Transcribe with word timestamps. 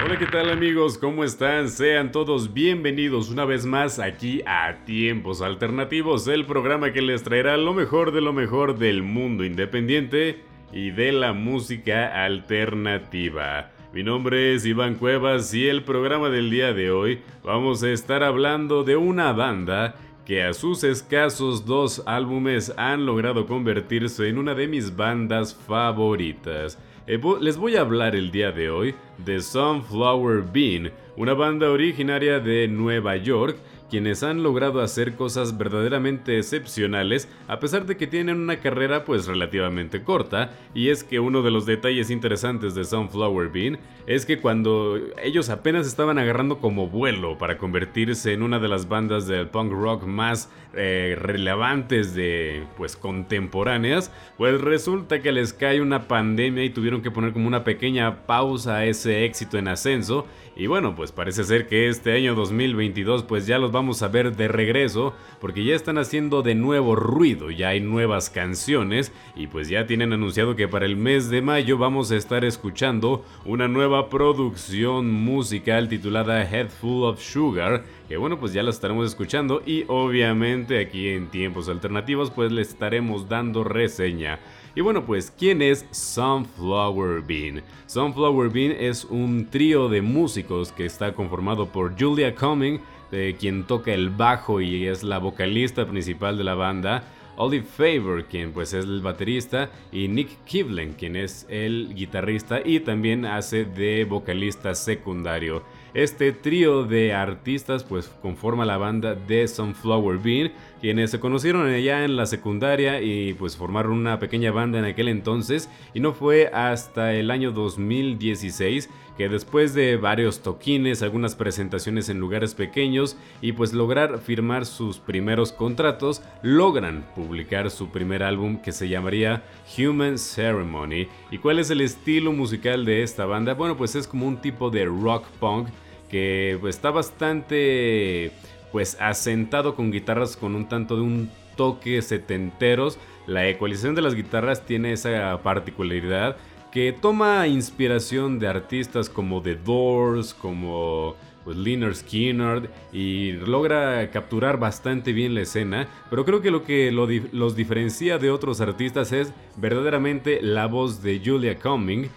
Hola, 0.00 0.16
¿qué 0.16 0.26
tal 0.26 0.48
amigos? 0.50 0.96
¿Cómo 0.96 1.24
están? 1.24 1.68
Sean 1.68 2.12
todos 2.12 2.54
bienvenidos 2.54 3.30
una 3.30 3.44
vez 3.44 3.66
más 3.66 3.98
aquí 3.98 4.42
a 4.46 4.84
Tiempos 4.84 5.42
Alternativos, 5.42 6.28
el 6.28 6.46
programa 6.46 6.92
que 6.92 7.02
les 7.02 7.24
traerá 7.24 7.56
lo 7.56 7.74
mejor 7.74 8.12
de 8.12 8.20
lo 8.20 8.32
mejor 8.32 8.78
del 8.78 9.02
mundo 9.02 9.44
independiente 9.44 10.44
y 10.72 10.92
de 10.92 11.10
la 11.10 11.32
música 11.32 12.24
alternativa. 12.24 13.72
Mi 13.92 14.04
nombre 14.04 14.54
es 14.54 14.64
Iván 14.66 14.94
Cuevas 14.94 15.52
y 15.52 15.66
el 15.66 15.82
programa 15.82 16.30
del 16.30 16.48
día 16.48 16.72
de 16.72 16.92
hoy 16.92 17.20
vamos 17.42 17.82
a 17.82 17.90
estar 17.90 18.22
hablando 18.22 18.84
de 18.84 18.94
una 18.94 19.32
banda 19.32 19.96
que 20.28 20.42
a 20.42 20.52
sus 20.52 20.84
escasos 20.84 21.64
dos 21.64 22.02
álbumes 22.04 22.70
han 22.76 23.06
logrado 23.06 23.46
convertirse 23.46 24.28
en 24.28 24.36
una 24.36 24.54
de 24.54 24.68
mis 24.68 24.94
bandas 24.94 25.54
favoritas. 25.54 26.78
Eh, 27.06 27.18
les 27.40 27.56
voy 27.56 27.76
a 27.76 27.80
hablar 27.80 28.14
el 28.14 28.30
día 28.30 28.52
de 28.52 28.68
hoy 28.68 28.94
de 29.16 29.40
Sunflower 29.40 30.44
Bean, 30.52 30.92
una 31.16 31.32
banda 31.32 31.70
originaria 31.70 32.40
de 32.40 32.68
Nueva 32.68 33.16
York 33.16 33.56
quienes 33.88 34.22
han 34.22 34.42
logrado 34.42 34.80
hacer 34.80 35.14
cosas 35.14 35.56
verdaderamente 35.58 36.38
excepcionales 36.38 37.28
a 37.46 37.58
pesar 37.58 37.86
de 37.86 37.96
que 37.96 38.06
tienen 38.06 38.38
una 38.38 38.60
carrera 38.60 39.04
pues 39.04 39.26
relativamente 39.26 40.02
corta 40.02 40.52
y 40.74 40.88
es 40.88 41.04
que 41.04 41.20
uno 41.20 41.42
de 41.42 41.50
los 41.50 41.66
detalles 41.66 42.10
interesantes 42.10 42.74
de 42.74 42.84
Sunflower 42.84 43.48
Bean 43.48 43.78
es 44.06 44.26
que 44.26 44.38
cuando 44.38 44.98
ellos 45.22 45.50
apenas 45.50 45.86
estaban 45.86 46.18
agarrando 46.18 46.58
como 46.58 46.88
vuelo 46.88 47.38
para 47.38 47.58
convertirse 47.58 48.32
en 48.32 48.42
una 48.42 48.58
de 48.58 48.68
las 48.68 48.88
bandas 48.88 49.26
del 49.26 49.48
punk 49.48 49.72
rock 49.72 50.04
más 50.04 50.50
eh, 50.74 51.16
relevantes 51.18 52.14
de 52.14 52.64
pues 52.76 52.96
contemporáneas 52.96 54.12
pues 54.36 54.60
resulta 54.60 55.20
que 55.20 55.32
les 55.32 55.52
cae 55.52 55.80
una 55.80 56.08
pandemia 56.08 56.64
y 56.64 56.70
tuvieron 56.70 57.02
que 57.02 57.10
poner 57.10 57.32
como 57.32 57.48
una 57.48 57.64
pequeña 57.64 58.26
pausa 58.26 58.76
a 58.76 58.84
ese 58.84 59.24
éxito 59.24 59.58
en 59.58 59.68
ascenso 59.68 60.26
y 60.58 60.66
bueno, 60.66 60.96
pues 60.96 61.12
parece 61.12 61.44
ser 61.44 61.68
que 61.68 61.88
este 61.88 62.12
año 62.12 62.34
2022 62.34 63.22
pues 63.22 63.46
ya 63.46 63.58
los 63.58 63.70
vamos 63.78 64.02
a 64.02 64.08
ver 64.08 64.34
de 64.34 64.48
regreso 64.48 65.14
porque 65.40 65.64
ya 65.64 65.76
están 65.76 65.98
haciendo 65.98 66.42
de 66.42 66.56
nuevo 66.56 66.96
ruido, 66.96 67.52
ya 67.52 67.68
hay 67.68 67.80
nuevas 67.80 68.28
canciones 68.28 69.12
y 69.36 69.46
pues 69.46 69.68
ya 69.68 69.86
tienen 69.86 70.12
anunciado 70.12 70.56
que 70.56 70.66
para 70.66 70.84
el 70.84 70.96
mes 70.96 71.30
de 71.30 71.42
mayo 71.42 71.78
vamos 71.78 72.10
a 72.10 72.16
estar 72.16 72.44
escuchando 72.44 73.24
una 73.44 73.68
nueva 73.68 74.10
producción 74.10 75.12
musical 75.12 75.88
titulada 75.88 76.42
Head 76.42 76.70
Full 76.70 77.04
of 77.04 77.22
Sugar 77.22 77.84
que 78.08 78.16
bueno 78.16 78.40
pues 78.40 78.52
ya 78.52 78.64
la 78.64 78.70
estaremos 78.70 79.06
escuchando 79.06 79.62
y 79.64 79.84
obviamente 79.86 80.80
aquí 80.80 81.10
en 81.10 81.28
tiempos 81.28 81.68
alternativos 81.68 82.32
pues 82.32 82.50
le 82.50 82.62
estaremos 82.62 83.28
dando 83.28 83.62
reseña. 83.62 84.40
Y 84.78 84.80
bueno, 84.80 85.04
pues, 85.04 85.32
¿quién 85.36 85.60
es 85.60 85.86
Sunflower 85.90 87.22
Bean? 87.22 87.64
Sunflower 87.86 88.48
Bean 88.48 88.70
es 88.78 89.04
un 89.04 89.48
trío 89.50 89.88
de 89.88 90.02
músicos 90.02 90.70
que 90.70 90.86
está 90.86 91.14
conformado 91.14 91.66
por 91.66 91.98
Julia 91.98 92.32
Cumming, 92.32 92.80
quien 93.10 93.64
toca 93.64 93.92
el 93.92 94.10
bajo 94.10 94.60
y 94.60 94.86
es 94.86 95.02
la 95.02 95.18
vocalista 95.18 95.86
principal 95.86 96.36
de 96.36 96.44
la 96.44 96.54
banda, 96.54 97.04
Olive 97.36 97.64
Favor, 97.64 98.24
quien 98.24 98.52
pues 98.52 98.72
es 98.74 98.84
el 98.84 99.00
baterista, 99.00 99.70
y 99.92 100.08
Nick 100.08 100.44
Kivlen, 100.44 100.94
quien 100.94 101.14
es 101.14 101.46
el 101.48 101.94
guitarrista 101.94 102.60
y 102.64 102.80
también 102.80 103.24
hace 103.24 103.64
de 103.64 104.04
vocalista 104.04 104.74
secundario. 104.74 105.62
Este 105.94 106.32
trío 106.32 106.84
de 106.84 107.14
artistas 107.14 107.82
pues 107.82 108.08
conforma 108.20 108.64
la 108.64 108.76
banda 108.76 109.14
de 109.14 109.48
Sunflower 109.48 110.18
Bean, 110.18 110.52
quienes 110.80 111.10
se 111.10 111.20
conocieron 111.20 111.66
allá 111.66 112.04
en 112.04 112.16
la 112.16 112.26
secundaria 112.26 113.00
y 113.00 113.34
pues 113.34 113.56
formaron 113.56 113.92
una 113.92 114.18
pequeña 114.18 114.52
banda 114.52 114.78
en 114.78 114.84
aquel 114.84 115.08
entonces 115.08 115.70
y 115.94 116.00
no 116.00 116.12
fue 116.12 116.48
hasta 116.52 117.14
el 117.14 117.30
año 117.30 117.52
2016 117.52 118.88
que 119.18 119.28
después 119.28 119.74
de 119.74 119.96
varios 119.96 120.42
toquines, 120.42 121.02
algunas 121.02 121.34
presentaciones 121.34 122.08
en 122.08 122.20
lugares 122.20 122.54
pequeños 122.54 123.16
y 123.42 123.50
pues 123.50 123.72
lograr 123.72 124.18
firmar 124.20 124.64
sus 124.64 124.98
primeros 124.98 125.50
contratos, 125.50 126.22
logran 126.42 127.04
publicar 127.16 127.68
su 127.72 127.88
primer 127.88 128.22
álbum 128.22 128.58
que 128.58 128.70
se 128.70 128.88
llamaría 128.88 129.42
Human 129.76 130.18
Ceremony. 130.18 131.08
¿Y 131.32 131.38
cuál 131.38 131.58
es 131.58 131.70
el 131.70 131.80
estilo 131.80 132.32
musical 132.32 132.84
de 132.84 133.02
esta 133.02 133.26
banda? 133.26 133.54
Bueno, 133.54 133.76
pues 133.76 133.96
es 133.96 134.06
como 134.06 134.24
un 134.24 134.40
tipo 134.40 134.70
de 134.70 134.84
rock 134.84 135.24
punk 135.40 135.68
que 136.08 136.56
pues, 136.60 136.76
está 136.76 136.90
bastante 136.90 138.32
pues 138.72 138.96
asentado 139.00 139.74
con 139.74 139.90
guitarras 139.90 140.36
con 140.36 140.54
un 140.54 140.68
tanto 140.68 140.96
de 140.96 141.02
un 141.02 141.30
toque 141.56 142.02
setenteros. 142.02 142.98
La 143.26 143.48
ecualización 143.48 143.94
de 143.94 144.02
las 144.02 144.14
guitarras 144.14 144.64
tiene 144.64 144.92
esa 144.92 145.40
particularidad 145.42 146.36
que 146.70 146.92
toma 146.92 147.46
inspiración 147.46 148.38
de 148.38 148.46
artistas 148.46 149.08
como 149.08 149.40
The 149.42 149.56
Doors, 149.56 150.34
como 150.34 151.16
pues, 151.44 151.56
Leonard 151.56 151.94
Skinner 151.94 152.70
y 152.92 153.32
logra 153.32 154.10
capturar 154.10 154.58
bastante 154.58 155.14
bien 155.14 155.34
la 155.34 155.40
escena, 155.40 155.88
pero 156.10 156.26
creo 156.26 156.42
que 156.42 156.50
lo 156.50 156.62
que 156.62 156.92
los 156.92 157.56
diferencia 157.56 158.18
de 158.18 158.30
otros 158.30 158.60
artistas 158.60 159.12
es 159.12 159.32
verdaderamente 159.56 160.40
la 160.42 160.66
voz 160.66 161.02
de 161.02 161.22
Julia 161.24 161.58
Cumming, 161.58 162.10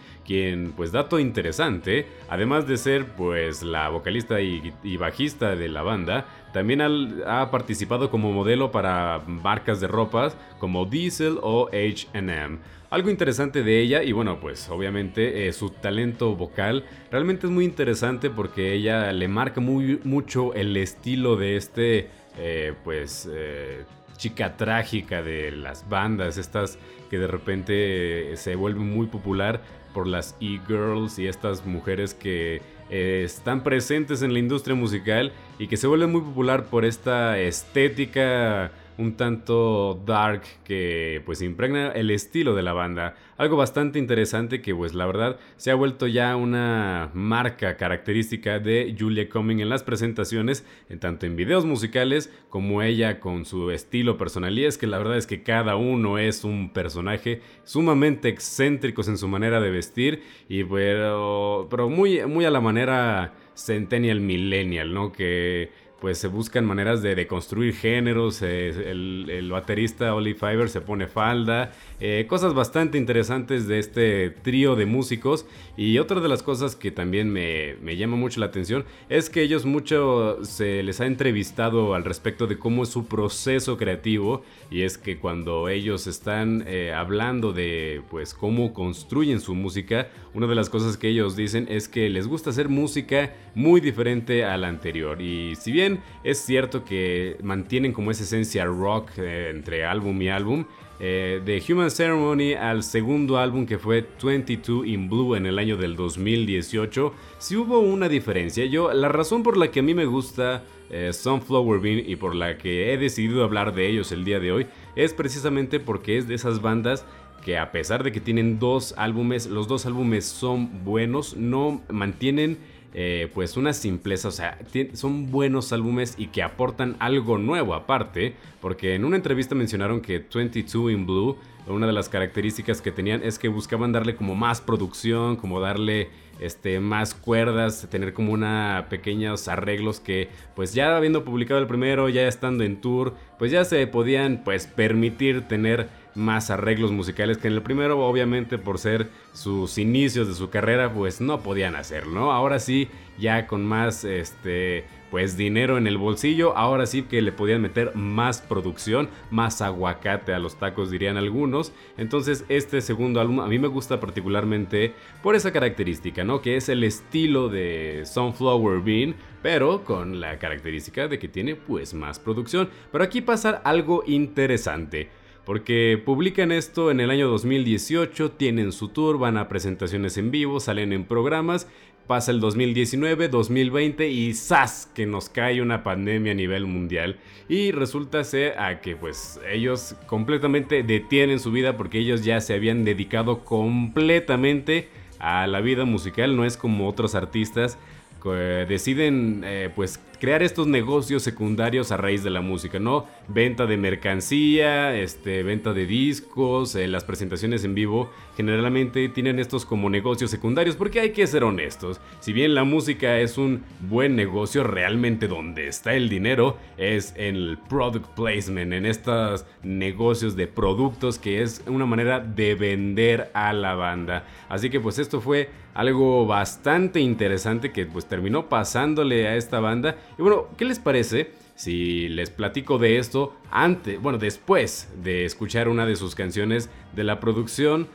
pues 0.75 0.91
dato 0.91 1.19
interesante, 1.19 2.07
además 2.29 2.67
de 2.67 2.77
ser 2.77 3.05
pues 3.15 3.63
la 3.63 3.89
vocalista 3.89 4.41
y, 4.41 4.73
bajista 4.97 5.55
de 5.55 5.69
la 5.69 5.81
banda, 5.81 6.25
también 6.53 6.81
ha 6.81 7.49
participado 7.51 8.09
como 8.09 8.31
modelo 8.31 8.71
para 8.71 9.21
marcas 9.25 9.79
de 9.79 9.87
ropas 9.87 10.35
como 10.59 10.85
Diesel 10.85 11.37
o 11.41 11.69
HM. 11.71 12.59
Algo 12.91 13.09
interesante 13.09 13.63
de 13.63 13.79
ella, 13.79 14.03
y 14.03 14.11
bueno, 14.11 14.41
pues 14.41 14.69
obviamente 14.69 15.47
eh, 15.47 15.53
su 15.53 15.69
talento 15.69 16.35
vocal 16.35 16.83
realmente 17.09 17.47
es 17.47 17.51
muy 17.51 17.63
interesante 17.63 18.29
porque 18.29 18.73
ella 18.73 19.13
le 19.13 19.29
marca 19.29 19.61
muy, 19.61 20.01
mucho 20.03 20.53
el 20.53 20.75
estilo 20.75 21.37
de 21.37 21.55
este, 21.55 22.09
eh, 22.37 22.73
pues, 22.83 23.29
eh, 23.31 23.85
chica 24.21 24.55
trágica 24.55 25.23
de 25.23 25.49
las 25.49 25.89
bandas, 25.89 26.37
estas 26.37 26.77
que 27.09 27.17
de 27.17 27.25
repente 27.25 28.37
se 28.37 28.55
vuelven 28.55 28.87
muy 28.87 29.07
popular 29.07 29.61
por 29.95 30.05
las 30.05 30.35
e-girls 30.39 31.17
y 31.17 31.25
estas 31.25 31.65
mujeres 31.65 32.13
que 32.13 32.61
están 32.91 33.63
presentes 33.63 34.21
en 34.21 34.31
la 34.33 34.37
industria 34.37 34.75
musical 34.75 35.31
y 35.57 35.67
que 35.67 35.75
se 35.75 35.87
vuelven 35.87 36.11
muy 36.11 36.21
popular 36.21 36.65
por 36.65 36.85
esta 36.85 37.39
estética 37.39 38.71
un 38.97 39.15
tanto 39.17 40.01
dark 40.05 40.43
que 40.63 41.21
pues 41.25 41.41
impregna 41.41 41.91
el 41.91 42.11
estilo 42.11 42.55
de 42.55 42.63
la 42.63 42.73
banda. 42.73 43.15
Algo 43.37 43.57
bastante 43.57 43.99
interesante 43.99 44.61
que 44.61 44.75
pues 44.75 44.93
la 44.93 45.05
verdad 45.05 45.39
se 45.57 45.71
ha 45.71 45.75
vuelto 45.75 46.07
ya 46.07 46.35
una 46.35 47.09
marca 47.13 47.77
característica 47.77 48.59
de 48.59 48.95
Julia 48.97 49.29
Cumming 49.29 49.59
en 49.59 49.69
las 49.69 49.83
presentaciones, 49.83 50.65
en 50.89 50.99
tanto 50.99 51.25
en 51.25 51.35
videos 51.35 51.65
musicales 51.65 52.31
como 52.49 52.81
ella 52.81 53.19
con 53.19 53.45
su 53.45 53.71
estilo 53.71 54.17
personal. 54.17 54.57
Y 54.57 54.65
es 54.65 54.77
que 54.77 54.87
la 54.87 54.97
verdad 54.97 55.17
es 55.17 55.27
que 55.27 55.43
cada 55.43 55.75
uno 55.75 56.17
es 56.17 56.43
un 56.43 56.71
personaje 56.71 57.41
sumamente 57.63 58.29
excéntricos 58.29 59.07
en 59.07 59.17
su 59.17 59.27
manera 59.27 59.59
de 59.59 59.71
vestir 59.71 60.23
y 60.47 60.63
pero, 60.63 61.67
pero 61.69 61.89
muy, 61.89 62.25
muy 62.25 62.45
a 62.45 62.51
la 62.51 62.61
manera 62.61 63.33
centennial 63.53 64.21
millennial, 64.21 64.93
¿no? 64.93 65.11
Que 65.11 65.71
pues 66.01 66.17
se 66.17 66.27
buscan 66.27 66.65
maneras 66.65 67.03
de 67.03 67.13
deconstruir 67.13 67.75
géneros, 67.75 68.41
eh, 68.41 68.89
el, 68.89 69.49
baterista 69.51 70.15
Olive 70.15 70.39
Fiver 70.39 70.67
se 70.67 70.81
pone 70.81 71.05
falda, 71.05 71.73
eh, 71.99 72.25
cosas 72.27 72.55
bastante 72.55 72.97
interesantes 72.97 73.67
de 73.67 73.77
este 73.77 74.31
trío 74.31 74.75
de 74.75 74.87
músicos. 74.87 75.45
Y 75.77 75.99
otra 75.99 76.19
de 76.19 76.27
las 76.27 76.41
cosas 76.41 76.75
que 76.75 76.91
también 76.91 77.31
me, 77.31 77.95
llama 77.95 78.17
mucho 78.17 78.39
la 78.39 78.47
atención 78.47 78.83
es 79.09 79.29
que 79.29 79.41
ellos 79.43 79.65
mucho 79.65 80.43
se 80.43 80.81
les 80.83 80.99
ha 81.01 81.05
entrevistado 81.05 81.93
al 81.93 82.03
respecto 82.03 82.47
de 82.47 82.57
cómo 82.57 82.83
es 82.83 82.89
su 82.89 83.05
proceso 83.05 83.77
creativo. 83.77 84.43
Y 84.71 84.81
es 84.81 84.97
que 84.97 85.19
cuando 85.19 85.69
ellos 85.69 86.07
están 86.07 86.63
eh, 86.67 86.93
hablando 86.93 87.53
de 87.53 88.01
pues 88.09 88.33
cómo 88.33 88.73
construyen 88.73 89.39
su 89.39 89.53
música, 89.53 90.09
una 90.33 90.47
de 90.47 90.55
las 90.55 90.69
cosas 90.69 90.97
que 90.97 91.09
ellos 91.09 91.35
dicen 91.35 91.67
es 91.69 91.87
que 91.87 92.09
les 92.09 92.27
gusta 92.27 92.49
hacer 92.49 92.69
música 92.69 93.33
muy 93.53 93.81
diferente 93.81 94.45
a 94.45 94.57
la 94.57 94.67
anterior. 94.67 95.21
Y 95.21 95.55
si 95.55 95.71
bien 95.71 95.90
es 96.23 96.39
cierto 96.39 96.83
que 96.83 97.37
mantienen 97.43 97.93
como 97.93 98.11
esa 98.11 98.23
esencia 98.23 98.65
rock 98.65 99.11
eh, 99.17 99.49
entre 99.49 99.85
álbum 99.85 100.21
y 100.21 100.29
álbum. 100.29 100.65
Eh, 101.03 101.41
de 101.43 101.63
Human 101.67 101.89
Ceremony 101.89 102.53
al 102.53 102.83
segundo 102.83 103.39
álbum 103.39 103.65
que 103.65 103.79
fue 103.79 104.07
22 104.23 104.85
in 104.85 105.09
Blue 105.09 105.33
en 105.35 105.47
el 105.47 105.57
año 105.57 105.75
del 105.75 105.95
2018, 105.95 107.11
si 107.39 107.55
hubo 107.55 107.79
una 107.79 108.07
diferencia. 108.07 108.65
Yo, 108.65 108.93
la 108.93 109.09
razón 109.09 109.41
por 109.41 109.57
la 109.57 109.71
que 109.71 109.79
a 109.79 109.83
mí 109.83 109.95
me 109.95 110.05
gusta 110.05 110.63
eh, 110.91 111.11
Sunflower 111.11 111.79
Bean 111.79 112.03
y 112.07 112.17
por 112.17 112.35
la 112.35 112.57
que 112.59 112.93
he 112.93 112.99
decidido 112.99 113.43
hablar 113.43 113.73
de 113.73 113.87
ellos 113.87 114.11
el 114.11 114.23
día 114.23 114.39
de 114.39 114.51
hoy 114.51 114.67
es 114.95 115.13
precisamente 115.15 115.79
porque 115.79 116.19
es 116.19 116.27
de 116.27 116.35
esas 116.35 116.61
bandas 116.61 117.03
que 117.43 117.57
a 117.57 117.71
pesar 117.71 118.03
de 118.03 118.11
que 118.11 118.21
tienen 118.21 118.59
dos 118.59 118.93
álbumes, 118.97 119.47
los 119.47 119.67
dos 119.67 119.87
álbumes 119.87 120.25
son 120.25 120.83
buenos, 120.83 121.35
no 121.35 121.81
mantienen 121.89 122.59
eh, 122.93 123.29
pues 123.33 123.55
una 123.55 123.73
simpleza, 123.73 124.27
o 124.27 124.31
sea, 124.31 124.57
son 124.93 125.31
buenos 125.31 125.71
álbumes 125.71 126.15
y 126.17 126.27
que 126.27 126.43
aportan 126.43 126.97
algo 126.99 127.37
nuevo 127.37 127.73
aparte, 127.73 128.35
porque 128.59 128.95
en 128.95 129.05
una 129.05 129.15
entrevista 129.15 129.55
mencionaron 129.55 130.01
que 130.01 130.19
22 130.19 130.91
in 130.91 131.05
Blue, 131.05 131.37
una 131.67 131.87
de 131.87 131.93
las 131.93 132.09
características 132.09 132.81
que 132.81 132.91
tenían 132.91 133.23
es 133.23 133.39
que 133.39 133.47
buscaban 133.47 133.91
darle 133.91 134.15
como 134.15 134.35
más 134.35 134.61
producción, 134.61 135.35
como 135.35 135.59
darle 135.59 136.09
este, 136.39 136.79
más 136.79 137.13
cuerdas, 137.13 137.87
tener 137.89 138.13
como 138.13 138.33
una 138.33 138.87
pequeños 138.89 139.47
arreglos 139.47 139.99
que 139.99 140.27
pues 140.55 140.73
ya 140.73 140.97
habiendo 140.97 141.23
publicado 141.23 141.59
el 141.59 141.67
primero, 141.67 142.09
ya 142.09 142.27
estando 142.27 142.63
en 142.63 142.81
tour, 142.81 143.13
pues 143.37 143.51
ya 143.51 143.63
se 143.63 143.85
podían 143.87 144.43
pues 144.43 144.67
permitir 144.67 145.47
tener 145.47 145.87
más 146.15 146.49
arreglos 146.49 146.91
musicales 146.91 147.37
que 147.37 147.47
en 147.47 147.53
el 147.53 147.61
primero, 147.61 147.99
obviamente 147.99 148.57
por 148.57 148.77
ser 148.77 149.09
sus 149.33 149.77
inicios 149.77 150.27
de 150.27 150.33
su 150.33 150.49
carrera, 150.49 150.93
pues 150.93 151.21
no 151.21 151.41
podían 151.41 151.75
hacerlo, 151.75 152.13
¿no? 152.13 152.31
Ahora 152.31 152.59
sí, 152.59 152.89
ya 153.17 153.47
con 153.47 153.65
más 153.65 154.03
este 154.03 154.85
pues 155.11 155.35
dinero 155.35 155.77
en 155.77 155.87
el 155.87 155.97
bolsillo, 155.97 156.55
ahora 156.55 156.85
sí 156.85 157.03
que 157.03 157.21
le 157.21 157.33
podían 157.33 157.61
meter 157.61 157.93
más 157.95 158.41
producción, 158.41 159.09
más 159.29 159.61
aguacate 159.61 160.33
a 160.33 160.39
los 160.39 160.55
tacos 160.55 160.89
dirían 160.89 161.17
algunos. 161.17 161.73
Entonces 161.97 162.45
este 162.47 162.79
segundo 162.79 163.19
álbum 163.19 163.41
a 163.41 163.47
mí 163.47 163.59
me 163.59 163.67
gusta 163.67 163.99
particularmente 163.99 164.93
por 165.21 165.35
esa 165.35 165.51
característica, 165.51 166.23
¿no? 166.23 166.41
Que 166.41 166.55
es 166.55 166.69
el 166.69 166.85
estilo 166.85 167.49
de 167.49 168.03
Sunflower 168.05 168.81
Bean, 168.81 169.15
pero 169.41 169.83
con 169.83 170.21
la 170.21 170.39
característica 170.39 171.09
de 171.09 171.19
que 171.19 171.27
tiene 171.27 171.55
pues 171.55 171.93
más 171.93 172.17
producción. 172.17 172.69
Pero 172.91 173.03
aquí 173.03 173.19
pasa 173.19 173.61
algo 173.65 174.03
interesante. 174.07 175.09
Porque 175.51 176.01
publican 176.05 176.53
esto 176.53 176.91
en 176.91 177.01
el 177.01 177.11
año 177.11 177.27
2018, 177.27 178.31
tienen 178.31 178.71
su 178.71 178.87
tour, 178.87 179.19
van 179.19 179.35
a 179.35 179.49
presentaciones 179.49 180.15
en 180.15 180.31
vivo, 180.31 180.61
salen 180.61 180.93
en 180.93 181.03
programas 181.03 181.67
Pasa 182.07 182.31
el 182.31 182.39
2019, 182.39 183.27
2020 183.27 184.07
y 184.07 184.33
¡zas! 184.33 184.89
que 184.95 185.05
nos 185.05 185.27
cae 185.27 185.61
una 185.61 185.83
pandemia 185.83 186.31
a 186.31 186.35
nivel 186.35 186.67
mundial. 186.67 187.17
Y 187.49 187.71
resulta 187.71 188.23
ser 188.23 188.57
a 188.59 188.79
que 188.79 188.95
pues 188.95 189.41
ellos 189.51 189.97
completamente 190.05 190.83
detienen 190.83 191.41
su 191.41 191.51
vida 191.51 191.75
porque 191.75 191.99
ellos 191.99 192.23
ya 192.23 192.39
se 192.39 192.53
habían 192.53 192.85
dedicado 192.85 193.43
completamente 193.43 194.87
a 195.19 195.47
la 195.47 195.59
vida 195.59 195.83
musical. 195.83 196.37
No 196.37 196.45
es 196.45 196.55
como 196.55 196.87
otros 196.87 197.13
artistas 197.13 197.77
que 198.21 198.65
deciden 198.67 199.41
eh, 199.43 199.69
pues 199.75 199.99
crear 200.21 200.43
estos 200.43 200.67
negocios 200.67 201.23
secundarios 201.23 201.91
a 201.91 201.97
raíz 201.97 202.23
de 202.23 202.29
la 202.29 202.41
música, 202.41 202.79
¿no? 202.79 203.07
Venta 203.27 203.65
de 203.65 203.75
mercancía, 203.75 204.95
este, 204.95 205.41
venta 205.41 205.73
de 205.73 205.87
discos, 205.87 206.75
eh, 206.75 206.87
las 206.87 207.03
presentaciones 207.03 207.63
en 207.63 207.73
vivo, 207.73 208.11
generalmente 208.37 209.09
tienen 209.09 209.39
estos 209.39 209.65
como 209.65 209.89
negocios 209.89 210.29
secundarios, 210.29 210.75
porque 210.75 210.99
hay 210.99 211.09
que 211.09 211.25
ser 211.25 211.43
honestos. 211.43 211.99
Si 212.19 212.33
bien 212.33 212.53
la 212.53 212.63
música 212.63 213.17
es 213.17 213.39
un 213.39 213.63
buen 213.89 214.15
negocio, 214.15 214.63
realmente 214.63 215.27
donde 215.27 215.67
está 215.67 215.95
el 215.95 216.07
dinero 216.07 216.55
es 216.77 217.15
en 217.17 217.35
el 217.35 217.57
product 217.67 218.13
placement, 218.15 218.73
en 218.73 218.85
estos 218.85 219.45
negocios 219.63 220.35
de 220.35 220.45
productos 220.45 221.17
que 221.17 221.41
es 221.41 221.63
una 221.65 221.87
manera 221.87 222.19
de 222.19 222.53
vender 222.53 223.31
a 223.33 223.53
la 223.53 223.73
banda. 223.73 224.25
Así 224.49 224.69
que 224.69 224.79
pues 224.79 224.99
esto 224.99 225.19
fue 225.19 225.49
algo 225.73 226.25
bastante 226.25 226.99
interesante 226.99 227.71
que 227.71 227.85
pues 227.85 228.05
terminó 228.11 228.49
pasándole 228.49 229.29
a 229.29 229.37
esta 229.37 229.61
banda 229.61 229.95
y 230.19 230.21
bueno, 230.21 230.49
¿qué 230.57 230.65
les 230.65 230.79
parece 230.79 231.31
si 231.55 232.09
les 232.09 232.29
platico 232.29 232.77
de 232.77 232.97
esto 232.97 233.33
antes, 233.49 234.01
bueno, 234.01 234.17
después 234.17 234.91
de 235.01 235.23
escuchar 235.23 235.69
una 235.69 235.85
de 235.85 235.95
sus 235.95 236.13
canciones 236.13 236.69
de 236.93 237.05
la 237.05 237.21
producción 237.21 237.87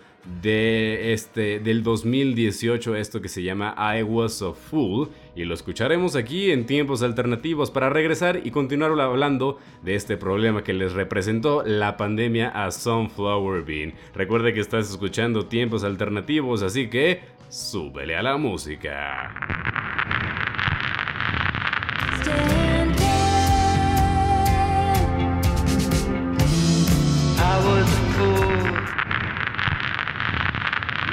de 0.43 1.13
este 1.13 1.61
del 1.61 1.83
2018 1.83 2.97
esto 2.97 3.21
que 3.21 3.29
se 3.29 3.43
llama 3.43 3.77
I 3.79 4.03
Was 4.03 4.43
a 4.43 4.53
Fool 4.53 5.11
y 5.37 5.45
lo 5.45 5.55
escucharemos 5.55 6.17
aquí 6.17 6.51
en 6.51 6.67
tiempos 6.67 7.03
alternativos 7.03 7.71
para 7.71 7.91
regresar 7.91 8.41
y 8.43 8.51
continuar 8.51 8.99
hablando 8.99 9.59
de 9.83 9.95
este 9.95 10.17
problema 10.17 10.65
que 10.65 10.73
les 10.73 10.95
representó 10.95 11.63
la 11.63 11.97
pandemia 11.97 12.49
a 12.49 12.71
Sunflower 12.71 13.65
Bean. 13.65 13.95
Recuerde 14.15 14.55
que 14.55 14.61
estás 14.61 14.91
escuchando 14.91 15.47
tiempos 15.47 15.85
alternativos, 15.85 16.63
así 16.63 16.89
que 16.89 17.21
súbele 17.49 18.17
a 18.17 18.23
la 18.23 18.37
música. 18.37 19.96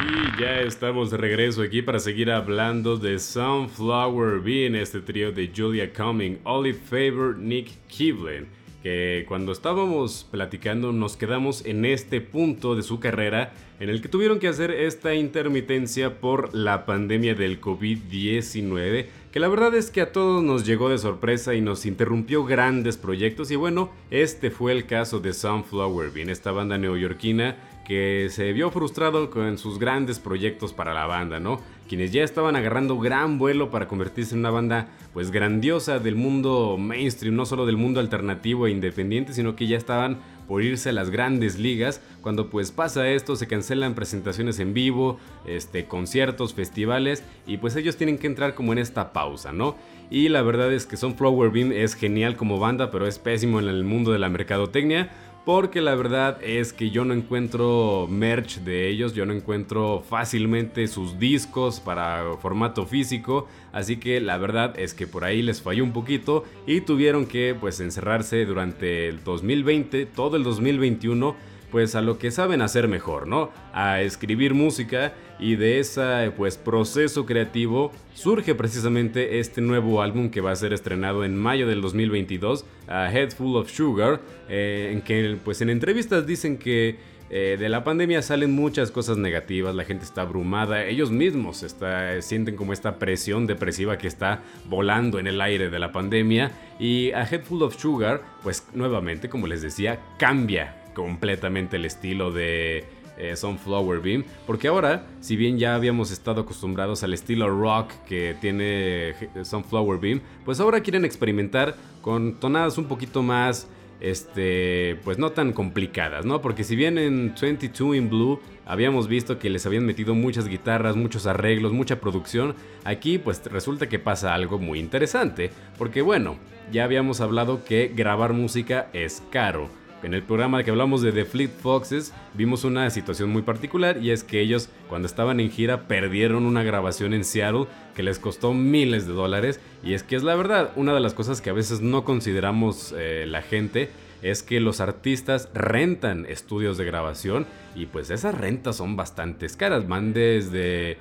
Y 0.06 0.42
ya 0.42 0.60
estamos 0.60 1.12
de 1.12 1.18
regreso 1.18 1.62
aquí 1.62 1.82
para 1.82 2.00
seguir 2.00 2.30
hablando 2.30 2.98
de 2.98 3.20
Sunflower 3.20 4.42
Bean, 4.42 4.76
este 4.76 5.00
trío 5.00 5.32
de 5.32 5.50
Julia 5.56 5.94
Cumming, 5.94 6.40
Olive 6.44 6.78
Favor, 6.78 7.38
Nick 7.38 7.70
Kivlin 7.88 8.48
que 8.84 9.24
cuando 9.30 9.54
estábamos 9.54 10.28
platicando 10.30 10.92
nos 10.92 11.16
quedamos 11.16 11.66
en 11.66 11.86
este 11.86 12.20
punto 12.20 12.76
de 12.76 12.84
su 12.84 13.00
carrera 13.00 13.54
en 13.80 13.88
el 13.90 14.02
que 14.02 14.10
tuvieron 14.10 14.40
que 14.40 14.50
hacer 14.50 14.72
esta 14.72 15.16
intermitencia 15.16 16.20
por 16.20 16.54
la 16.54 16.86
pandemia 16.86 17.34
del 17.34 17.62
COVID-19, 17.62 19.06
que 19.32 19.40
la 19.40 19.48
verdad 19.48 19.74
es 19.74 19.90
que 19.90 20.02
a 20.02 20.12
todos 20.12 20.44
nos 20.44 20.66
llegó 20.66 20.90
de 20.90 20.98
sorpresa 20.98 21.56
y 21.56 21.62
nos 21.62 21.86
interrumpió 21.86 22.44
grandes 22.44 22.98
proyectos. 22.98 23.52
Y 23.52 23.56
bueno, 23.56 23.90
este 24.12 24.52
fue 24.52 24.74
el 24.74 24.86
caso 24.86 25.22
de 25.22 25.34
Sunflower 25.34 26.12
Bean, 26.12 26.30
esta 26.30 26.52
banda 26.52 26.78
neoyorquina 26.78 27.56
que 27.86 28.28
se 28.30 28.54
vio 28.54 28.72
frustrado 28.72 29.30
con 29.30 29.58
sus 29.58 29.80
grandes 29.80 30.20
proyectos 30.20 30.74
para 30.74 30.94
la 30.94 31.06
banda, 31.06 31.40
¿no? 31.40 31.60
quienes 31.88 32.12
ya 32.12 32.24
estaban 32.24 32.56
agarrando 32.56 32.98
gran 32.98 33.38
vuelo 33.38 33.70
para 33.70 33.88
convertirse 33.88 34.34
en 34.34 34.40
una 34.40 34.50
banda 34.50 34.88
pues 35.14 35.32
grandiosa 35.32 36.00
del 36.00 36.16
mundo 36.16 36.78
mainstream, 36.80 37.36
no 37.36 37.46
solo 37.46 37.66
del 37.66 37.78
mundo 37.78 38.00
alternativo 38.00 38.66
e 38.66 38.72
independiente, 38.72 39.34
sino 39.34 39.56
que 39.56 39.68
ya 39.68 39.78
estaban 39.78 40.18
por 40.48 40.64
irse 40.64 40.90
a 40.90 40.94
las 40.94 41.10
grandes 41.10 41.60
ligas. 41.60 42.02
Cuando 42.22 42.50
pues 42.50 42.72
pasa 42.72 43.08
esto, 43.10 43.36
se 43.36 43.48
cancelan 43.48 43.94
presentaciones 43.94 44.60
en 44.60 44.74
vivo, 44.74 45.20
este, 45.46 45.86
conciertos, 45.86 46.54
festivales 46.54 47.24
y 47.46 47.58
pues 47.58 47.76
ellos 47.76 47.96
tienen 47.96 48.18
que 48.18 48.28
entrar 48.28 48.56
como 48.56 48.74
en 48.74 48.80
esta 48.80 49.14
pausa, 49.14 49.52
¿no? 49.52 49.76
Y 50.10 50.30
la 50.30 50.42
verdad 50.42 50.74
es 50.74 50.86
que 50.86 50.98
Sunflower 50.98 51.52
Beam 51.52 51.72
es 51.72 51.96
genial 51.96 52.36
como 52.36 52.60
banda, 52.60 52.92
pero 52.92 53.08
es 53.08 53.20
pésimo 53.20 53.60
en 53.60 53.68
el 53.68 53.84
mundo 53.84 54.12
de 54.12 54.20
la 54.20 54.30
mercadotecnia 54.30 55.12
porque 55.46 55.82
la 55.82 55.96
verdad 55.96 56.38
es 56.42 56.72
que 56.72 56.90
yo 56.90 57.04
no 57.04 57.14
encuentro 57.14 58.08
merch 58.10 58.60
de 58.60 58.88
ellos, 58.88 59.14
yo 59.14 59.26
no 59.26 59.34
encuentro 59.34 60.02
fácilmente 60.08 60.88
sus 60.88 61.20
discos 61.20 61.82
para 61.82 62.38
formato 62.42 62.86
físico, 62.86 63.48
así 63.74 63.98
que 63.98 64.22
la 64.22 64.38
verdad 64.38 64.80
es 64.80 64.94
que 64.94 65.06
por 65.06 65.26
ahí 65.26 65.42
les 65.42 65.62
falló 65.62 65.84
un 65.84 65.92
poquito 65.92 66.46
y 66.66 66.82
tuvieron 66.82 67.26
que 67.26 67.56
pues 67.60 67.82
encerrarse 67.82 68.46
durante 68.46 69.10
el 69.10 69.24
2020, 69.24 70.06
todo 70.06 70.38
el 70.38 70.44
2021 70.44 71.36
pues 71.74 71.96
a 71.96 72.02
lo 72.02 72.20
que 72.20 72.30
saben 72.30 72.62
hacer 72.62 72.88
mejor, 72.88 73.28
¿no? 73.28 73.50
A 73.74 74.02
escribir 74.02 74.54
música 74.54 75.16
y 75.40 75.56
de 75.56 75.80
ese 75.80 76.32
pues 76.38 76.56
proceso 76.56 77.26
creativo 77.26 77.92
surge 78.14 78.54
precisamente 78.54 79.40
este 79.40 79.60
nuevo 79.60 80.04
álbum 80.04 80.30
que 80.30 80.40
va 80.40 80.52
a 80.52 80.56
ser 80.56 80.72
estrenado 80.72 81.26
en 81.26 81.36
mayo 81.36 81.68
del 81.68 81.82
2022, 81.82 82.64
A 82.88 83.12
Head 83.12 83.32
Full 83.32 83.56
of 83.56 83.72
Sugar, 83.72 84.22
eh, 84.50 84.92
en 84.94 85.02
que 85.02 85.36
pues 85.44 85.62
en 85.62 85.72
entrevistas 85.72 86.28
dicen 86.28 86.60
que 86.60 87.00
eh, 87.32 87.58
de 87.58 87.70
la 87.70 87.84
pandemia 87.84 88.22
salen 88.22 88.54
muchas 88.54 88.92
cosas 88.92 89.18
negativas, 89.18 89.74
la 89.74 89.84
gente 89.84 90.06
está 90.06 90.22
abrumada, 90.22 90.86
ellos 90.86 91.10
mismos 91.10 91.64
está, 91.64 92.22
sienten 92.22 92.56
como 92.56 92.72
esta 92.72 93.00
presión 93.00 93.48
depresiva 93.48 93.98
que 93.98 94.08
está 94.08 94.44
volando 94.70 95.18
en 95.18 95.26
el 95.26 95.42
aire 95.42 95.72
de 95.72 95.80
la 95.80 95.92
pandemia 95.92 96.52
y 96.78 97.14
A 97.14 97.24
Head 97.24 97.46
Full 97.46 97.64
of 97.64 97.82
Sugar 97.82 98.22
pues 98.44 98.68
nuevamente 98.76 99.28
como 99.28 99.48
les 99.48 99.64
decía 99.64 100.00
cambia 100.20 100.83
completamente 100.94 101.78
el 101.78 101.86
estilo 101.86 102.32
de 102.32 102.86
eh, 103.18 103.36
Sunflower 103.36 104.00
Beam. 104.00 104.24
Porque 104.48 104.68
ahora, 104.68 105.06
si 105.20 105.36
bien 105.36 105.60
ya 105.60 105.76
habíamos 105.76 106.12
estado 106.12 106.42
acostumbrados 106.42 107.04
al 107.04 107.14
estilo 107.14 107.48
rock 107.50 107.92
que 108.08 108.36
tiene 108.42 109.10
eh, 109.10 109.16
Sunflower 109.44 110.00
Beam, 110.00 110.22
pues 110.46 110.60
ahora 110.60 110.82
quieren 110.82 111.06
experimentar 111.06 111.76
con 112.02 112.40
tonadas 112.40 112.78
un 112.78 112.86
poquito 112.86 113.22
más, 113.22 113.68
este, 114.00 115.00
pues 115.04 115.18
no 115.18 115.32
tan 115.32 115.54
complicadas, 115.54 116.26
¿no? 116.26 116.42
Porque 116.42 116.64
si 116.64 116.76
bien 116.76 116.98
en 116.98 117.36
22 117.40 117.96
in 117.96 118.10
Blue 118.10 118.40
habíamos 118.66 119.08
visto 119.08 119.38
que 119.38 119.50
les 119.50 119.66
habían 119.66 119.86
metido 119.86 120.16
muchas 120.16 120.48
guitarras, 120.48 120.96
muchos 120.96 121.28
arreglos, 121.28 121.72
mucha 121.72 122.00
producción, 122.00 122.56
aquí 122.84 123.20
pues 123.20 123.46
resulta 123.46 123.88
que 123.88 124.00
pasa 124.00 124.34
algo 124.34 124.58
muy 124.58 124.80
interesante. 124.80 125.52
Porque 125.78 126.02
bueno, 126.02 126.38
ya 126.72 126.84
habíamos 126.84 127.22
hablado 127.22 127.64
que 127.64 127.92
grabar 127.96 128.34
música 128.34 128.90
es 128.94 129.22
caro 129.30 129.70
en 130.04 130.14
el 130.14 130.22
programa 130.22 130.64
que 130.64 130.72
hablamos 130.72 131.02
de 131.02 131.14
The 131.14 131.24
Fleet 131.24 131.50
Foxes 131.50 132.14
vimos 132.34 132.66
una 132.66 132.90
situación 132.90 133.30
muy 133.30 133.42
particular 133.42 133.98
y 134.02 134.12
es 134.12 134.26
que 134.26 134.42
ellos 134.42 134.70
cuando 134.90 135.06
estaban 135.06 135.40
en 135.40 135.50
gira 135.50 135.88
perdieron 135.88 136.46
una 136.46 136.62
grabación 136.62 137.14
en 137.14 137.24
Seattle 137.24 137.68
que 137.96 138.04
les 138.04 138.20
costó 138.20 138.54
miles 138.54 139.08
de 139.08 139.14
dólares. 139.14 139.62
Y 139.82 139.94
es 139.94 140.04
que 140.04 140.18
es 140.18 140.24
la 140.24 140.36
verdad, 140.36 140.72
una 140.76 140.94
de 140.94 141.00
las 141.00 141.14
cosas 141.14 141.40
que 141.40 141.50
a 141.50 141.54
veces 141.54 141.80
no 141.80 142.04
consideramos 142.04 142.94
eh, 142.98 143.26
la 143.28 143.42
gente 143.42 143.90
es 144.22 144.44
que 144.44 144.60
los 144.60 144.82
artistas 144.82 145.50
rentan 145.54 146.26
estudios 146.26 146.78
de 146.78 146.86
grabación 146.86 147.46
y 147.74 147.86
pues 147.86 148.10
esas 148.10 148.36
rentas 148.36 148.78
son 148.78 148.96
bastante 148.96 149.48
caras, 149.58 149.88
van 149.88 150.14
desde 150.14 150.98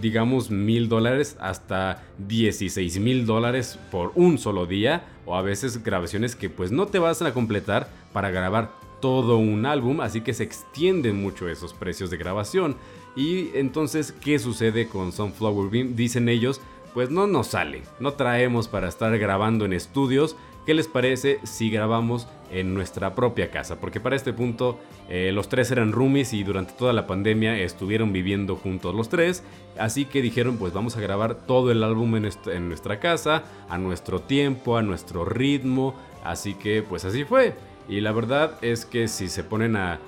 digamos 0.00 0.50
mil 0.50 0.88
dólares 0.88 1.36
hasta 1.40 2.02
16 2.18 2.98
mil 2.98 3.26
dólares 3.26 3.78
por 3.90 4.12
un 4.14 4.38
solo 4.38 4.66
día 4.66 5.04
o 5.24 5.36
a 5.36 5.42
veces 5.42 5.82
grabaciones 5.82 6.36
que 6.36 6.50
pues 6.50 6.70
no 6.70 6.86
te 6.86 6.98
vas 6.98 7.22
a 7.22 7.32
completar 7.32 7.88
para 8.12 8.30
grabar 8.30 8.70
todo 9.00 9.36
un 9.38 9.66
álbum 9.66 10.00
así 10.00 10.20
que 10.20 10.34
se 10.34 10.44
extienden 10.44 11.20
mucho 11.20 11.48
esos 11.48 11.72
precios 11.74 12.10
de 12.10 12.16
grabación 12.16 12.76
Y 13.16 13.50
entonces, 13.54 14.12
¿qué 14.12 14.38
sucede 14.38 14.88
con 14.88 15.10
Sunflower 15.10 15.70
Bean? 15.70 15.96
Dicen 15.96 16.28
ellos, 16.28 16.60
pues 16.92 17.10
no 17.10 17.26
nos 17.26 17.48
sale, 17.48 17.82
no 17.98 18.12
traemos 18.12 18.68
para 18.68 18.88
estar 18.88 19.16
grabando 19.18 19.64
en 19.64 19.72
estudios. 19.72 20.36
¿Qué 20.66 20.74
les 20.74 20.88
parece 20.88 21.38
si 21.44 21.70
grabamos 21.70 22.26
en 22.50 22.74
nuestra 22.74 23.14
propia 23.14 23.52
casa? 23.52 23.78
Porque 23.78 24.00
para 24.00 24.16
este 24.16 24.32
punto 24.32 24.80
eh, 25.08 25.30
los 25.32 25.48
tres 25.48 25.70
eran 25.70 25.92
roomies 25.92 26.32
y 26.32 26.42
durante 26.42 26.72
toda 26.72 26.92
la 26.92 27.06
pandemia 27.06 27.56
estuvieron 27.56 28.12
viviendo 28.12 28.56
juntos 28.56 28.92
los 28.92 29.08
tres. 29.08 29.44
Así 29.78 30.06
que 30.06 30.22
dijeron 30.22 30.56
pues 30.56 30.72
vamos 30.72 30.96
a 30.96 31.00
grabar 31.00 31.36
todo 31.36 31.70
el 31.70 31.84
álbum 31.84 32.16
en, 32.16 32.68
nuestra 32.68 32.98
casa, 32.98 33.44
a 33.68 33.78
nuestro 33.78 34.18
tiempo, 34.22 34.76
a 34.76 34.82
nuestro 34.82 35.24
ritmo. 35.24 35.94
Así 36.24 36.54
que 36.54 36.82
pues 36.82 37.04
así 37.04 37.22
fue. 37.22 37.54
Y 37.88 38.00
la 38.00 38.10
verdad 38.10 38.58
es 38.60 38.84
que 38.84 39.06
si 39.06 39.28
se 39.28 39.44
ponen 39.44 39.76
a, 39.76 40.00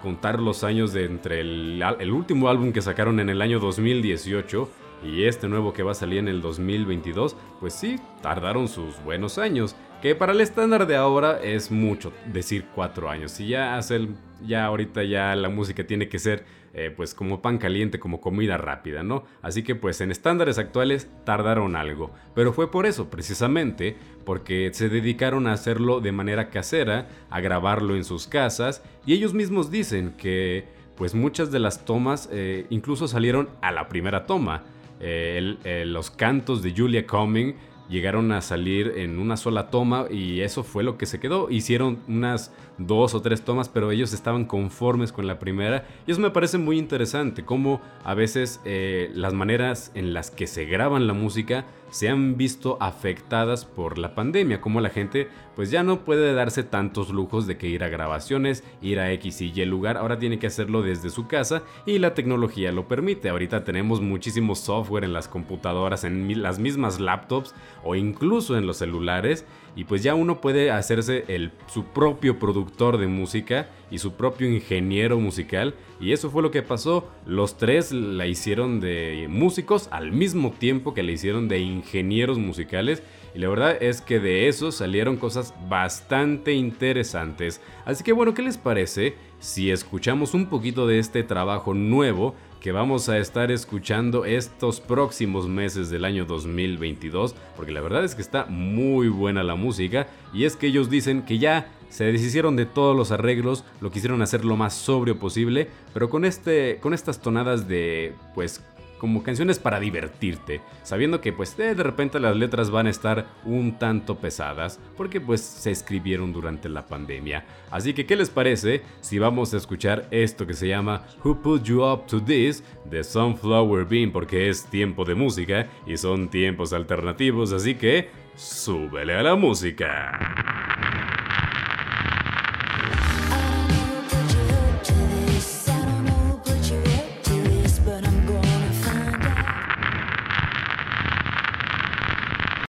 contar 0.00 0.40
los 0.40 0.64
años 0.64 0.94
de 0.94 1.04
entre 1.04 1.40
el, 1.40 2.12
último 2.12 2.48
álbum 2.48 2.72
que 2.72 2.80
sacaron 2.80 3.20
en 3.20 3.28
el 3.28 3.42
año 3.42 3.58
2018 3.58 4.68
y 5.04 5.24
este 5.24 5.48
nuevo 5.48 5.72
que 5.72 5.82
va 5.82 5.92
a 5.92 5.94
salir 5.94 6.18
en 6.18 6.28
el 6.28 6.40
2022, 6.40 7.36
pues 7.60 7.74
sí, 7.74 8.00
tardaron 8.22 8.68
sus 8.68 9.02
buenos 9.02 9.38
años. 9.38 9.76
Que 10.00 10.14
para 10.16 10.32
el 10.32 10.40
estándar 10.40 10.86
de 10.86 10.96
ahora 10.96 11.40
es 11.40 11.70
mucho 11.70 12.12
decir 12.32 12.66
cuatro 12.74 13.08
años. 13.08 13.38
Y 13.38 13.48
ya 13.48 13.76
hace 13.76 14.08
ya 14.44 14.64
ahorita 14.64 15.04
ya 15.04 15.36
la 15.36 15.48
música 15.48 15.86
tiene 15.86 16.08
que 16.08 16.18
ser 16.18 16.44
eh, 16.74 16.90
pues 16.94 17.14
como 17.14 17.42
pan 17.42 17.58
caliente, 17.58 18.00
como 18.00 18.20
comida 18.20 18.56
rápida, 18.56 19.02
¿no? 19.02 19.24
Así 19.42 19.62
que 19.62 19.74
pues 19.74 20.00
en 20.00 20.10
estándares 20.10 20.56
actuales 20.56 21.08
tardaron 21.24 21.76
algo, 21.76 22.12
pero 22.34 22.54
fue 22.54 22.70
por 22.70 22.86
eso, 22.86 23.10
precisamente, 23.10 23.96
porque 24.24 24.70
se 24.72 24.88
dedicaron 24.88 25.46
a 25.46 25.52
hacerlo 25.52 26.00
de 26.00 26.12
manera 26.12 26.48
casera, 26.48 27.08
a 27.28 27.40
grabarlo 27.40 27.94
en 27.94 28.04
sus 28.04 28.26
casas, 28.26 28.82
y 29.04 29.12
ellos 29.12 29.34
mismos 29.34 29.70
dicen 29.70 30.14
que 30.16 30.64
pues 30.96 31.14
muchas 31.14 31.50
de 31.50 31.58
las 31.58 31.84
tomas 31.84 32.28
eh, 32.32 32.66
incluso 32.70 33.06
salieron 33.06 33.50
a 33.60 33.70
la 33.70 33.88
primera 33.88 34.24
toma. 34.24 34.62
Eh, 35.02 35.84
los 35.86 36.10
cantos 36.10 36.62
de 36.62 36.72
Julia 36.76 37.06
Cumming 37.06 37.56
llegaron 37.88 38.32
a 38.32 38.40
salir 38.40 38.94
en 38.96 39.18
una 39.18 39.36
sola 39.36 39.68
toma 39.68 40.06
y 40.10 40.40
eso 40.40 40.64
fue 40.64 40.82
lo 40.82 40.96
que 40.96 41.06
se 41.06 41.20
quedó. 41.20 41.50
Hicieron 41.50 41.98
unas 42.08 42.52
dos 42.78 43.14
o 43.14 43.20
tres 43.20 43.42
tomas, 43.42 43.68
pero 43.68 43.90
ellos 43.90 44.12
estaban 44.12 44.46
conformes 44.46 45.12
con 45.12 45.26
la 45.26 45.38
primera. 45.38 45.86
Y 46.06 46.12
eso 46.12 46.20
me 46.20 46.30
parece 46.30 46.58
muy 46.58 46.78
interesante, 46.78 47.44
cómo 47.44 47.80
a 48.04 48.14
veces 48.14 48.60
eh, 48.64 49.10
las 49.14 49.34
maneras 49.34 49.92
en 49.94 50.14
las 50.14 50.30
que 50.30 50.46
se 50.46 50.64
graban 50.64 51.06
la 51.06 51.12
música 51.12 51.66
se 51.92 52.08
han 52.08 52.38
visto 52.38 52.78
afectadas 52.80 53.66
por 53.66 53.98
la 53.98 54.14
pandemia, 54.14 54.62
como 54.62 54.80
la 54.80 54.88
gente 54.88 55.28
pues 55.54 55.70
ya 55.70 55.82
no 55.82 56.06
puede 56.06 56.32
darse 56.32 56.62
tantos 56.62 57.10
lujos 57.10 57.46
de 57.46 57.58
que 57.58 57.68
ir 57.68 57.84
a 57.84 57.88
grabaciones, 57.88 58.64
ir 58.80 58.98
a 58.98 59.12
X 59.12 59.42
y 59.42 59.52
Y 59.54 59.66
lugar, 59.66 59.98
ahora 59.98 60.18
tiene 60.18 60.38
que 60.38 60.46
hacerlo 60.46 60.80
desde 60.80 61.10
su 61.10 61.26
casa 61.26 61.62
y 61.84 61.98
la 61.98 62.14
tecnología 62.14 62.72
lo 62.72 62.88
permite. 62.88 63.28
Ahorita 63.28 63.62
tenemos 63.62 64.00
muchísimo 64.00 64.54
software 64.54 65.04
en 65.04 65.12
las 65.12 65.28
computadoras, 65.28 66.04
en 66.04 66.42
las 66.42 66.58
mismas 66.58 66.98
laptops 66.98 67.54
o 67.84 67.94
incluso 67.94 68.56
en 68.56 68.66
los 68.66 68.78
celulares 68.78 69.44
y 69.74 69.84
pues 69.84 70.02
ya 70.02 70.14
uno 70.14 70.40
puede 70.40 70.70
hacerse 70.70 71.24
el, 71.28 71.52
su 71.66 71.84
propio 71.84 72.38
productor 72.38 72.98
de 72.98 73.06
música 73.06 73.68
y 73.90 73.98
su 73.98 74.14
propio 74.14 74.48
ingeniero 74.48 75.18
musical 75.18 75.74
y 76.00 76.12
eso 76.12 76.30
fue 76.30 76.42
lo 76.42 76.50
que 76.50 76.62
pasó. 76.62 77.08
Los 77.26 77.56
tres 77.56 77.92
la 77.92 78.26
hicieron 78.26 78.80
de 78.80 79.26
músicos 79.30 79.88
al 79.90 80.12
mismo 80.12 80.50
tiempo 80.50 80.94
que 80.94 81.02
la 81.02 81.12
hicieron 81.12 81.48
de 81.48 81.60
ingenieros 81.60 82.38
musicales 82.38 83.02
y 83.34 83.38
la 83.38 83.48
verdad 83.48 83.82
es 83.82 84.00
que 84.00 84.20
de 84.20 84.48
eso 84.48 84.72
salieron 84.72 85.16
cosas 85.16 85.54
bastante 85.68 86.52
interesantes. 86.52 87.60
Así 87.84 88.04
que 88.04 88.12
bueno, 88.12 88.34
¿qué 88.34 88.42
les 88.42 88.58
parece 88.58 89.14
si 89.40 89.70
escuchamos 89.70 90.34
un 90.34 90.46
poquito 90.46 90.86
de 90.86 90.98
este 90.98 91.22
trabajo 91.22 91.74
nuevo 91.74 92.34
que 92.62 92.70
vamos 92.70 93.08
a 93.08 93.18
estar 93.18 93.50
escuchando 93.50 94.24
estos 94.24 94.80
próximos 94.80 95.48
meses 95.48 95.90
del 95.90 96.04
año 96.04 96.24
2022, 96.26 97.34
porque 97.56 97.72
la 97.72 97.80
verdad 97.80 98.04
es 98.04 98.14
que 98.14 98.22
está 98.22 98.46
muy 98.46 99.08
buena 99.08 99.42
la 99.42 99.56
música 99.56 100.06
y 100.32 100.44
es 100.44 100.54
que 100.54 100.68
ellos 100.68 100.88
dicen 100.88 101.22
que 101.22 101.38
ya 101.38 101.66
se 101.88 102.04
deshicieron 102.04 102.54
de 102.54 102.64
todos 102.64 102.96
los 102.96 103.10
arreglos, 103.10 103.64
lo 103.80 103.90
quisieron 103.90 104.22
hacer 104.22 104.44
lo 104.44 104.56
más 104.56 104.74
sobrio 104.74 105.18
posible, 105.18 105.70
pero 105.92 106.08
con 106.08 106.24
este 106.24 106.78
con 106.80 106.94
estas 106.94 107.20
tonadas 107.20 107.66
de 107.66 108.14
pues 108.32 108.62
como 109.02 109.24
canciones 109.24 109.58
para 109.58 109.80
divertirte, 109.80 110.60
sabiendo 110.84 111.20
que 111.20 111.32
pues 111.32 111.56
de, 111.56 111.74
repente 111.74 112.20
las 112.20 112.36
letras 112.36 112.70
van 112.70 112.86
a 112.86 112.90
estar 112.90 113.26
un 113.44 113.76
tanto 113.76 114.18
pesadas, 114.18 114.78
porque 114.96 115.20
pues 115.20 115.40
se 115.40 115.72
escribieron 115.72 116.32
durante 116.32 116.68
la 116.68 116.86
pandemia. 116.86 117.44
Así 117.72 117.94
que, 117.94 118.06
¿qué 118.06 118.14
les 118.14 118.30
parece 118.30 118.82
si 119.00 119.18
vamos 119.18 119.54
a 119.54 119.56
escuchar 119.56 120.06
esto 120.12 120.46
que 120.46 120.54
se 120.54 120.68
llama 120.68 121.04
Who 121.24 121.42
Put 121.42 121.64
You 121.64 121.84
Up 121.84 122.06
to 122.06 122.22
This 122.22 122.62
de 122.84 123.02
Sunflower 123.02 123.86
Bean? 123.86 124.12
Porque 124.12 124.48
es 124.48 124.66
tiempo 124.66 125.04
de 125.04 125.16
música 125.16 125.66
y 125.84 125.96
son 125.96 126.28
tiempos 126.28 126.72
alternativos, 126.72 127.52
así 127.52 127.74
que 127.74 128.08
súbele 128.36 129.14
a 129.14 129.24
la 129.24 129.34
música. 129.34 131.01